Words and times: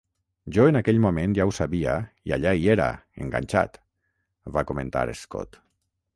"Jo 0.55 0.63
en 0.69 0.77
aquell 0.79 1.01
moment 1.03 1.35
ja 1.39 1.45
ho 1.49 1.53
sabia 1.57 1.93
i 2.31 2.35
allà 2.39 2.55
hi 2.61 2.65
era, 2.77 2.89
enganxat", 3.27 3.79
va 4.59 4.67
comentar 4.73 5.07
Scott. 5.25 5.63